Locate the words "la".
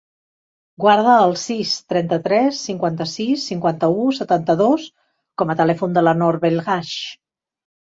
6.09-6.17